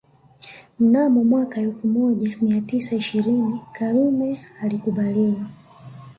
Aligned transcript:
Mnamo 0.79 1.23
mwaka 1.23 1.61
elfu 1.61 1.87
Mona 1.87 2.35
mia 2.41 2.61
tisa 2.61 2.95
ishirini 2.95 3.61
Karume 3.73 4.45
alikubaliwa 4.61 5.45